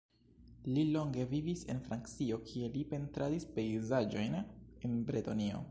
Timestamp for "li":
0.77-0.85, 2.77-2.85